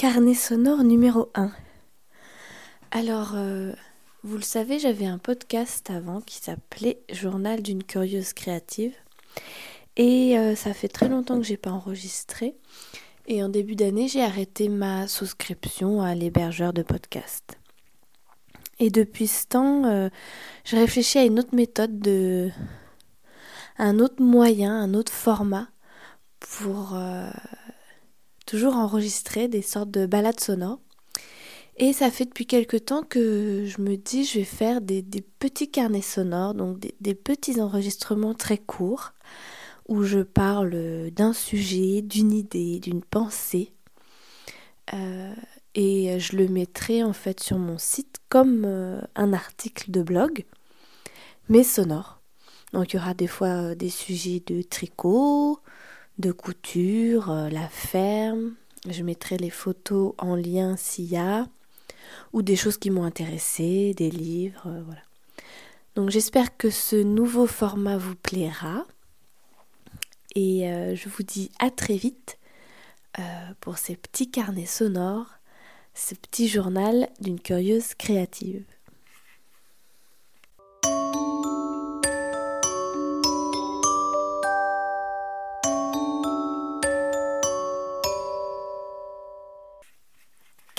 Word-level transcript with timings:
Carnet 0.00 0.32
sonore 0.32 0.82
numéro 0.82 1.28
1. 1.34 1.50
Alors, 2.90 3.32
euh, 3.34 3.74
vous 4.22 4.36
le 4.36 4.42
savez, 4.42 4.78
j'avais 4.78 5.04
un 5.04 5.18
podcast 5.18 5.90
avant 5.90 6.22
qui 6.22 6.36
s'appelait 6.36 7.02
Journal 7.12 7.60
d'une 7.60 7.84
curieuse 7.84 8.32
créative. 8.32 8.94
Et 9.98 10.38
euh, 10.38 10.56
ça 10.56 10.72
fait 10.72 10.88
très 10.88 11.10
longtemps 11.10 11.36
que 11.36 11.44
j'ai 11.44 11.58
pas 11.58 11.68
enregistré. 11.68 12.56
Et 13.26 13.42
en 13.42 13.50
début 13.50 13.76
d'année, 13.76 14.08
j'ai 14.08 14.22
arrêté 14.22 14.70
ma 14.70 15.06
souscription 15.06 16.00
à 16.00 16.14
l'hébergeur 16.14 16.72
de 16.72 16.82
podcast. 16.82 17.58
Et 18.78 18.88
depuis 18.88 19.26
ce 19.26 19.48
temps, 19.48 19.84
euh, 19.84 20.08
je 20.64 20.76
réfléchis 20.76 21.18
à 21.18 21.24
une 21.24 21.38
autre 21.38 21.54
méthode 21.54 22.00
de. 22.00 22.48
un 23.76 23.98
autre 23.98 24.22
moyen, 24.22 24.80
un 24.80 24.94
autre 24.94 25.12
format 25.12 25.68
pour 26.38 26.98
toujours 28.50 28.74
des 29.48 29.62
sortes 29.62 29.92
de 29.92 30.06
balades 30.06 30.40
sonores. 30.40 30.80
Et 31.76 31.92
ça 31.92 32.10
fait 32.10 32.24
depuis 32.24 32.46
quelque 32.46 32.76
temps 32.76 33.04
que 33.04 33.64
je 33.64 33.80
me 33.80 33.96
dis 33.96 34.24
je 34.24 34.40
vais 34.40 34.44
faire 34.44 34.80
des, 34.80 35.04
petits 35.38 35.70
carnets 35.70 36.02
sonores, 36.02 36.54
donc 36.54 36.80
des, 37.00 37.14
petits 37.14 37.60
enregistrements 37.60 38.34
très 38.34 38.58
courts, 38.58 39.12
où 39.88 40.02
je 40.02 40.18
parle 40.18 41.10
d'un 41.12 41.32
sujet, 41.32 42.02
d'une 42.02 42.32
idée, 42.32 42.80
d'une 42.80 43.02
pensée. 43.02 43.72
Euh, 44.94 45.32
et 45.76 46.18
je 46.18 46.36
le 46.36 46.48
mettrai 46.48 47.04
en 47.04 47.12
fait 47.12 47.38
sur 47.38 47.56
mon 47.56 47.78
site 47.78 48.16
comme 48.28 48.64
euh, 48.64 49.00
un 49.14 49.32
article 49.32 49.92
de 49.92 50.02
blog, 50.02 50.44
mais 51.48 51.62
sonore. 51.62 52.20
Donc 52.72 52.92
il 52.92 52.96
y 52.96 52.98
aura 52.98 53.14
des 53.14 53.28
fois 53.28 53.48
euh, 53.48 53.74
des 53.76 53.90
sujets 53.90 54.42
de 54.44 54.62
tricot, 54.62 55.60
de 56.20 56.32
couture, 56.32 57.30
euh, 57.30 57.48
la 57.48 57.68
ferme. 57.68 58.54
Je 58.88 59.02
mettrai 59.02 59.36
les 59.36 59.50
photos 59.50 60.14
en 60.18 60.36
lien 60.36 60.76
s'il 60.76 61.06
y 61.06 61.16
a, 61.16 61.48
ou 62.32 62.42
des 62.42 62.56
choses 62.56 62.78
qui 62.78 62.90
m'ont 62.90 63.04
intéressé, 63.04 63.94
des 63.94 64.10
livres, 64.10 64.66
euh, 64.66 64.82
voilà. 64.84 65.02
Donc 65.96 66.10
j'espère 66.10 66.56
que 66.56 66.70
ce 66.70 66.96
nouveau 66.96 67.46
format 67.46 67.96
vous 67.96 68.14
plaira. 68.14 68.86
Et 70.36 70.70
euh, 70.70 70.94
je 70.94 71.08
vous 71.08 71.24
dis 71.24 71.50
à 71.58 71.70
très 71.70 71.96
vite 71.96 72.36
pour 73.60 73.76
ces 73.76 73.96
petits 73.96 74.30
carnets 74.30 74.66
sonores, 74.66 75.40
ce 75.94 76.14
petit 76.14 76.46
journal 76.46 77.08
d'une 77.20 77.40
curieuse 77.40 77.94
créative. 77.94 78.64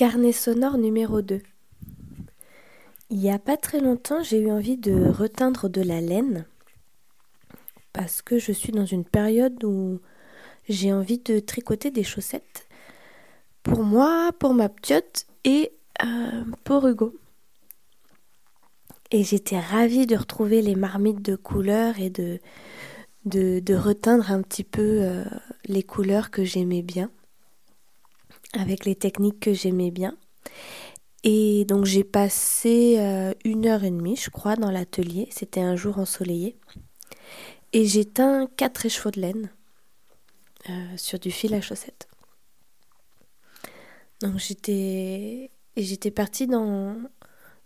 Carnet 0.01 0.31
sonore 0.31 0.79
numéro 0.79 1.21
2. 1.21 1.43
Il 3.11 3.17
n'y 3.17 3.29
a 3.29 3.37
pas 3.37 3.55
très 3.55 3.79
longtemps, 3.79 4.23
j'ai 4.23 4.39
eu 4.39 4.49
envie 4.49 4.75
de 4.75 5.07
reteindre 5.07 5.69
de 5.69 5.79
la 5.83 6.01
laine 6.01 6.47
parce 7.93 8.23
que 8.23 8.39
je 8.39 8.51
suis 8.51 8.71
dans 8.71 8.87
une 8.87 9.05
période 9.05 9.63
où 9.63 9.99
j'ai 10.67 10.91
envie 10.91 11.19
de 11.19 11.37
tricoter 11.37 11.91
des 11.91 12.01
chaussettes 12.01 12.67
pour 13.61 13.83
moi, 13.83 14.31
pour 14.39 14.55
ma 14.55 14.69
piote 14.69 15.27
et 15.43 15.71
euh, 16.03 16.45
pour 16.63 16.87
Hugo. 16.87 17.13
Et 19.11 19.23
j'étais 19.23 19.59
ravie 19.59 20.07
de 20.07 20.15
retrouver 20.15 20.63
les 20.63 20.75
marmites 20.75 21.21
de 21.21 21.35
couleurs 21.35 21.99
et 21.99 22.09
de, 22.09 22.39
de, 23.25 23.75
reteindre 23.75 24.31
un 24.31 24.41
petit 24.41 24.63
peu 24.63 24.81
euh, 24.81 25.23
les 25.65 25.83
couleurs 25.83 26.31
que 26.31 26.43
j'aimais 26.43 26.81
bien 26.81 27.11
avec 28.53 28.85
les 28.85 28.95
techniques 28.95 29.39
que 29.39 29.53
j'aimais 29.53 29.91
bien. 29.91 30.17
Et 31.23 31.65
donc 31.65 31.85
j'ai 31.85 32.03
passé 32.03 32.95
euh, 32.97 33.33
une 33.45 33.67
heure 33.67 33.83
et 33.83 33.91
demie, 33.91 34.15
je 34.15 34.29
crois, 34.29 34.55
dans 34.55 34.71
l'atelier. 34.71 35.27
C'était 35.31 35.61
un 35.61 35.75
jour 35.75 35.99
ensoleillé. 35.99 36.57
Et 37.73 37.85
j'ai 37.85 38.05
teint 38.05 38.47
quatre 38.57 38.85
écheveaux 38.85 39.11
de 39.11 39.21
laine 39.21 39.49
euh, 40.69 40.97
sur 40.97 41.19
du 41.19 41.31
fil 41.31 41.53
à 41.53 41.61
chaussettes. 41.61 42.07
Donc 44.21 44.37
j'étais 44.37 45.51
j'étais 45.77 46.11
partie 46.11 46.47
dans 46.47 46.97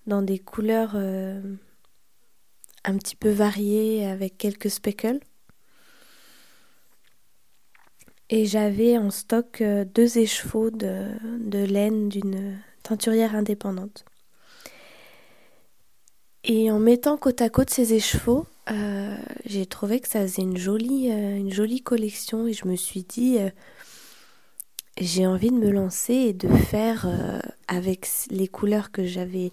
dans 0.06 0.22
des 0.22 0.40
couleurs 0.40 0.91
euh, 0.96 1.41
un 2.84 2.97
petit 2.97 3.16
peu 3.16 3.30
variées 3.30 4.06
avec 4.06 4.38
quelques 4.38 4.69
speckles. 4.69 5.19
Et 8.30 8.46
j'avais 8.46 8.97
en 8.97 9.12
stock 9.12 9.62
euh, 9.62 9.86
deux 9.86 10.18
écheveaux 10.18 10.72
de, 10.72 11.12
laine 11.52 12.09
d'une 12.09 12.59
teinturière 12.81 13.36
indépendante. 13.36 14.03
Et 16.44 16.72
en 16.72 16.80
mettant 16.80 17.18
côte 17.18 17.41
à 17.41 17.50
côte 17.50 17.69
ces 17.69 17.94
écheveaux, 17.94 18.46
euh, 18.72 19.16
j'ai 19.46 19.66
trouvé 19.68 20.00
que 20.00 20.08
ça 20.08 20.22
faisait 20.22 20.41
une 20.41 20.58
jolie, 20.58 21.12
euh, 21.12 21.38
une 21.38 21.53
jolie 21.53 21.81
collection 21.81 22.47
et 22.47 22.53
je 22.53 22.68
me 22.68 22.75
suis 22.75 23.03
dit, 23.03 23.38
j'ai 25.00 25.28
envie 25.28 25.50
de 25.50 25.56
me 25.56 25.72
lancer 25.72 26.14
et 26.14 26.34
de 26.34 26.47
faire 26.47 27.08
avec 27.68 28.08
les 28.30 28.47
couleurs 28.47 28.91
que 28.91 29.06
j'avais 29.06 29.52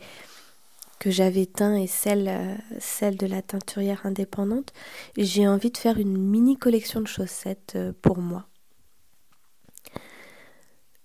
que 0.99 1.11
j'avais 1.11 1.47
teint 1.47 1.75
et 1.75 1.89
celles, 1.89 2.31
celles 2.79 3.17
de 3.17 3.27
la 3.27 3.43
teinturière 3.43 4.07
indépendante, 4.07 4.73
j'ai 5.17 5.49
envie 5.49 5.73
de 5.73 5.77
faire 5.77 5.99
une 5.99 6.17
mini 6.17 6.57
collection 6.57 7.01
de 7.01 7.09
chaussettes 7.09 7.77
pour 8.03 8.19
moi. 8.19 8.47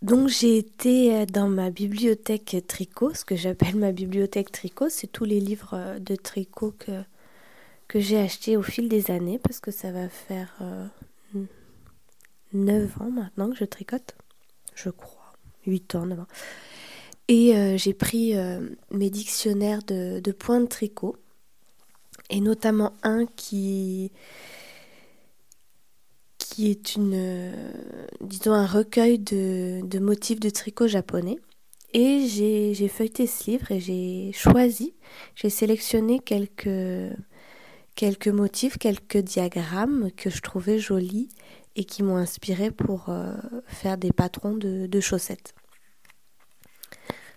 Donc 0.02 0.28
j'ai 0.28 0.58
été 0.58 1.16
euh, 1.16 1.26
dans 1.26 1.48
ma 1.48 1.72
bibliothèque 1.72 2.58
tricot, 2.68 3.14
ce 3.14 3.26
que 3.26 3.36
j'appelle 3.36 3.76
ma 3.76 3.92
bibliothèque 3.92 4.52
tricot, 4.52 4.90
c'est 4.90 5.08
tous 5.08 5.26
les 5.26 5.40
livres 5.40 5.72
euh, 5.74 6.00
de 6.00 6.16
tricot 6.16 6.74
que, 6.78 7.04
j'ai 7.96 8.20
achetés 8.20 8.58
au 8.58 8.62
fil 8.62 8.90
des 8.90 9.10
années, 9.10 9.40
parce 9.40 9.60
que 9.60 9.72
ça 9.72 9.92
va 9.92 10.08
faire 10.08 10.56
euh, 10.62 10.86
9 12.54 13.02
ans 13.02 13.10
maintenant 13.10 13.50
que 13.50 13.56
je 13.56 13.66
tricote, 13.66 14.16
je 14.76 14.92
crois, 14.92 15.34
8 15.66 15.96
ans, 15.96 16.06
9 16.06 16.20
ans. 16.20 16.28
Et 17.28 17.56
euh, 17.58 17.76
j'ai 17.76 17.96
pris 17.96 18.36
mes 18.92 19.10
dictionnaires 19.10 19.82
de, 19.82 20.20
de 20.20 20.32
points 20.32 20.60
de 20.60 20.68
tricot, 20.68 21.16
et 22.30 22.40
notamment 22.40 22.94
un 23.02 23.26
qui 23.26 24.12
qui 26.58 26.72
est 26.72 26.96
une, 26.96 27.14
euh, 27.14 27.72
disons, 28.20 28.54
un 28.54 28.66
recueil 28.66 29.20
de, 29.20 30.00
motifs 30.00 30.40
de 30.40 30.50
tricot 30.50 30.88
japonais. 30.88 31.38
Et 31.94 32.26
j'ai 32.26 32.88
feuilleté 32.88 33.28
ce 33.28 33.52
livre 33.52 33.72
et 33.72 33.80
j'ai 33.80 34.32
choisi, 34.34 34.96
j'ai 35.36 35.52
sélectionné 35.52 36.18
quelques, 36.18 37.16
quelques 37.94 38.28
motifs, 38.30 38.80
quelques 38.80 39.20
diagrammes 39.20 40.10
que 40.18 40.32
je 40.32 40.42
trouvais 40.42 40.80
jolis 40.80 41.30
et 41.76 41.84
qui 41.84 42.02
m'ont 42.02 42.18
inspiré 42.18 42.72
pour 42.72 43.10
euh, 43.10 43.36
faire 43.68 44.00
des 44.00 44.12
patrons 44.12 44.56
de, 44.56 44.88
de, 44.88 45.00
chaussettes. 45.00 45.54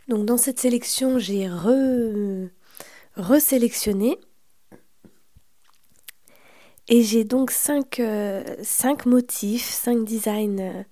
Donc 0.09 0.25
dans 0.25 0.39
cette 0.39 0.59
sélection, 0.59 1.19
j'ai 1.19 1.47
re, 1.47 2.49
resélectionné 3.17 4.19
et 6.91 7.05
j'ai 7.05 7.23
donc 7.23 7.53
cinq, 7.53 8.01
euh, 8.01 8.43
motifs, 9.07 9.71
cinq 9.71 10.05
designs 10.05 10.59
euh, 10.59 10.83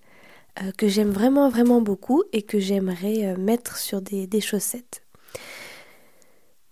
euh, 0.62 0.72
que 0.78 0.86
j'aime 0.86 1.10
vraiment 1.10 1.50
vraiment 1.50 1.82
beaucoup 1.82 2.22
et 2.32 2.42
que 2.42 2.60
j'aimerais 2.60 3.36
mettre 3.36 3.76
sur 3.76 4.00
des, 4.00 4.40
chaussettes. 4.40 5.02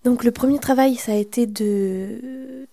Donc 0.05 0.23
le 0.23 0.31
premier 0.31 0.59
travail, 0.59 0.95
ça 0.95 1.11
a 1.11 1.15
été 1.15 1.45
de, 1.45 2.67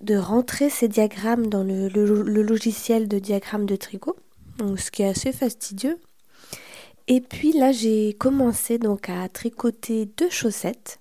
de 0.00 0.16
rentrer 0.16 0.70
ces 0.70 0.88
diagrammes 0.88 1.48
dans 1.48 1.62
le, 1.62 1.88
logiciel 1.88 3.06
de 3.06 3.18
diagramme 3.18 3.66
de 3.66 3.76
tricot, 3.76 4.16
ce 4.76 4.90
qui 4.90 5.02
est 5.02 5.08
assez 5.08 5.32
fastidieux. 5.32 5.98
Et 7.06 7.20
puis 7.20 7.52
là, 7.52 7.70
j'ai 7.70 8.14
commencé 8.14 8.78
donc 8.78 9.10
à 9.10 9.28
tricoter 9.28 10.06
deux 10.06 10.30
chaussettes 10.30 11.00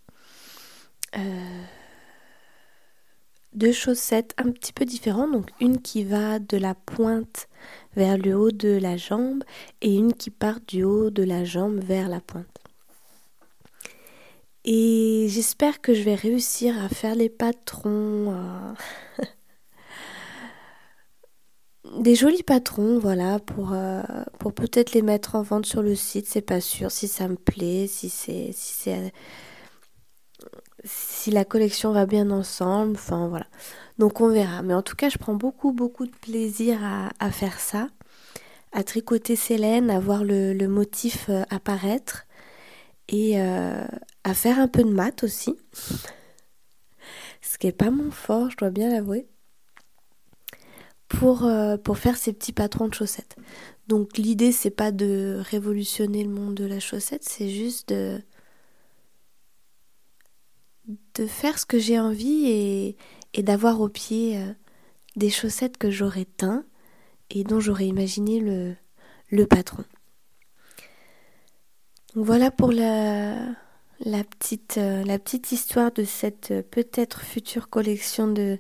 deux 3.58 3.72
chaussettes 3.72 4.34
un 4.38 4.52
petit 4.52 4.72
peu 4.72 4.86
différentes. 4.86 5.32
Donc 5.32 5.50
une 5.60 5.82
qui 5.82 6.04
va 6.04 6.40
de 6.40 6.58
la 6.58 6.76
pointe 6.76 7.48
vers 7.96 8.18
le 8.18 8.36
haut 8.36 8.52
de 8.52 8.78
la 8.78 8.98
jambe 8.98 9.44
et 9.82 9.94
une 9.96 10.14
qui 10.14 10.30
part 10.30 10.60
du 10.68 10.84
haut 10.84 11.10
de 11.10 11.24
la 11.24 11.44
jambe 11.44 11.80
vers 11.84 12.08
la 12.08 12.22
pointe. 12.22 12.46
Et 14.70 15.28
j'espère 15.30 15.82
que 15.82 15.94
je 15.94 16.04
vais 16.04 16.16
réussir 16.16 16.76
à 16.84 16.90
faire 16.90 17.16
les 17.16 17.30
patrons. 17.30 18.36
Des 22.00 22.16
jolis 22.16 22.44
patrons, 22.44 23.00
voilà, 23.00 23.40
pour, 23.40 23.72
euh, 23.72 24.02
pour 24.40 24.54
peut-être 24.54 24.92
les 24.92 25.02
mettre 25.02 25.36
en 25.36 25.42
vente 25.42 25.66
sur 25.66 25.82
le 25.82 25.96
site. 25.96 26.28
C'est 26.28 26.42
pas 26.42 26.60
sûr 26.60 26.92
si 26.92 27.08
ça 27.08 27.30
me 27.30 27.38
plaît, 27.38 27.88
si 27.88 28.10
c'est 28.10 28.52
si 28.52 28.74
c'est 28.74 29.14
si 30.88 31.32
la 31.32 31.46
collection 31.46 31.92
va 31.92 32.06
bien 32.06 32.32
ensemble, 32.32 32.94
enfin 32.96 33.28
voilà. 33.28 33.48
Donc 33.98 34.22
on 34.22 34.30
verra. 34.30 34.62
Mais 34.62 34.74
en 34.74 34.82
tout 34.82 34.96
cas, 34.96 35.10
je 35.10 35.18
prends 35.18 35.36
beaucoup, 35.36 35.72
beaucoup 35.72 36.06
de 36.06 36.16
plaisir 36.16 36.80
à, 37.20 37.32
faire 37.32 37.60
ça, 37.60 37.90
à 38.72 38.84
tricoter 38.84 39.36
laines, 39.58 39.90
à 39.90 40.00
voir 40.00 40.24
le, 40.24 40.68
motif 40.68 41.30
euh, 41.30 41.44
apparaître 41.50 42.26
et 43.10 43.40
euh, 43.42 43.86
à 44.24 44.34
faire 44.34 44.60
un 44.60 44.68
peu 44.68 44.84
de 44.84 44.92
maths 44.92 45.24
aussi. 45.24 45.56
Ce 47.42 47.58
qui 47.58 47.68
n'est 47.68 47.74
pas 47.74 47.92
mon 47.92 48.12
fort, 48.12 48.50
je 48.52 48.58
dois 48.58 48.70
bien 48.70 48.90
l'avouer. 48.90 49.28
Pour, 51.08 51.46
euh, 51.46 51.78
pour 51.78 51.98
faire 51.98 52.18
ces 52.18 52.34
petits 52.34 52.52
patrons 52.52 52.90
de 52.90 52.94
chaussettes. 52.94 53.38
Donc 53.88 54.18
l'idée 54.18 54.52
c'est 54.52 54.70
pas 54.70 54.92
de 54.92 55.42
révolutionner 55.50 56.22
le 56.26 56.30
monde 56.30 56.56
de 56.56 56.66
la 56.66 56.82
chaussette, 56.82 57.24
c'est 57.24 57.50
juste 57.50 57.88
de 57.88 58.22
de 61.18 61.28
faire 61.28 61.60
ce 61.60 61.66
que 61.66 61.80
j'ai 61.80 62.00
envie 62.00 62.48
et, 63.34 63.44
d'avoir 63.44 63.82
au 63.82 63.90
pied 63.90 64.40
des 65.16 65.30
chaussettes 65.30 65.78
que 65.78 65.92
j'aurais 65.92 66.26
teint 66.26 66.64
et 67.30 67.44
dont 67.44 67.60
j'aurais 67.60 67.88
imaginé 67.88 68.40
le, 69.30 69.46
patron. 69.46 69.84
Voilà 72.16 72.52
pour 72.52 72.72
la, 72.72 73.36
la, 74.00 74.24
petite, 74.24 74.78
euh, 74.78 75.04
la 75.04 75.20
petite 75.20 75.52
histoire 75.52 75.92
de 75.92 76.04
cette 76.04 76.52
euh, 76.52 76.64
peut-être 76.64 77.22
future 77.22 77.70
collection 77.70 78.28
de, 78.28 78.58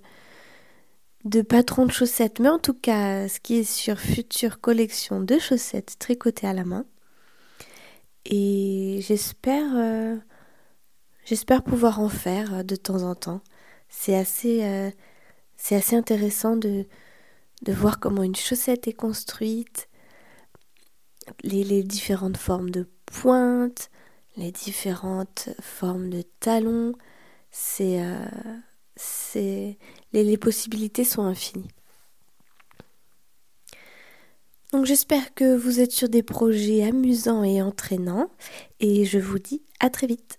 de 1.25 1.42
patrons 1.42 1.86
de 1.86 1.92
chaussettes, 1.92 2.39
mais 2.39 2.50
en 2.50 2.60
tout 2.60 2.75
cas 2.75 3.27
ce 3.27 3.39
qui 3.39 3.56
est 3.56 3.63
sur 3.63 4.00
future 4.00 4.60
collection 4.62 5.21
de 5.21 5.39
chaussettes 5.39 5.95
tricotées 5.98 6.48
à 6.48 6.53
la 6.53 6.65
main. 6.65 6.86
Et 8.25 9.00
j'espère 9.01 9.71
euh, 9.75 10.18
j'espère 11.27 11.63
pouvoir 11.63 12.00
en 12.00 12.09
faire 12.09 12.63
de 12.63 12.75
temps 12.75 13.03
en 13.03 13.13
temps. 13.13 13.41
C'est 13.89 14.15
assez 14.15 14.94
c'est 15.57 15.75
assez 15.75 15.95
intéressant 15.95 16.56
de 16.56 16.85
de 17.63 17.74
voir 17.74 18.00
comment 18.00 18.24
une 18.24 18.35
chaussette 18.35 18.88
est 18.88 18.94
construite, 18.94 19.89
les, 21.44 21.83
différentes 21.83 22.38
formes 22.38 22.69
de 22.69 22.88
pointes, 23.06 23.89
les 24.35 24.51
différentes 24.51 25.50
formes 25.62 26.09
de 26.09 26.24
talons. 26.39 26.94
Euh, 27.81 28.25
c'est 28.95 29.77
les, 30.13 30.24
les 30.24 30.38
possibilités 30.38 31.03
sont 31.03 31.24
infinies. 31.24 31.69
Donc 34.74 34.85
j'espère 34.85 35.33
que 35.33 35.56
vous 35.56 35.79
êtes 35.79 35.91
sur 35.91 36.09
des 36.09 36.24
projets 36.24 36.83
amusants 36.83 37.44
et 37.44 37.62
entraînants 37.62 38.29
et 38.79 39.06
je 39.06 39.18
vous 39.18 39.39
dis 39.39 39.63
à 39.79 39.89
très 39.89 40.07
vite. 40.07 40.37